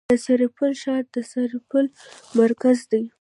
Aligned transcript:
د 0.09 0.13
سرپل 0.25 0.71
ښار 0.81 1.03
د 1.15 1.17
سرپل 1.31 1.85
مرکز 2.39 2.77
دی 2.91 3.03